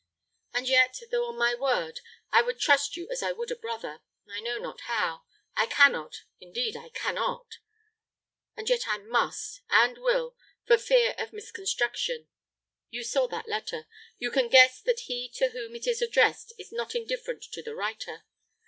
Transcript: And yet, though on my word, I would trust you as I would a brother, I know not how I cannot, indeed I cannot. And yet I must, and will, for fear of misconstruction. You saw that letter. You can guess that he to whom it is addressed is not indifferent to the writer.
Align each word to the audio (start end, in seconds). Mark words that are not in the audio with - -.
And 0.51 0.67
yet, 0.67 0.99
though 1.11 1.27
on 1.27 1.37
my 1.37 1.53
word, 1.53 2.01
I 2.31 2.41
would 2.41 2.59
trust 2.59 2.97
you 2.97 3.07
as 3.11 3.21
I 3.21 3.33
would 3.33 3.51
a 3.51 3.55
brother, 3.55 4.01
I 4.27 4.39
know 4.39 4.57
not 4.57 4.81
how 4.89 5.25
I 5.55 5.67
cannot, 5.67 6.23
indeed 6.39 6.75
I 6.75 6.89
cannot. 6.89 7.59
And 8.57 8.67
yet 8.67 8.87
I 8.87 8.97
must, 8.97 9.61
and 9.69 9.99
will, 9.99 10.35
for 10.65 10.79
fear 10.79 11.13
of 11.19 11.33
misconstruction. 11.33 12.27
You 12.89 13.03
saw 13.03 13.27
that 13.27 13.47
letter. 13.47 13.85
You 14.17 14.31
can 14.31 14.49
guess 14.49 14.81
that 14.81 15.01
he 15.01 15.29
to 15.35 15.49
whom 15.49 15.75
it 15.75 15.85
is 15.85 16.01
addressed 16.01 16.53
is 16.57 16.71
not 16.71 16.95
indifferent 16.95 17.43
to 17.51 17.61
the 17.61 17.75
writer. 17.75 18.23